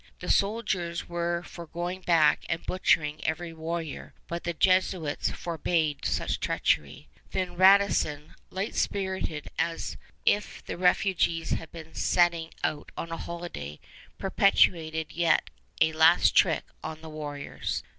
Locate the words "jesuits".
4.55-5.29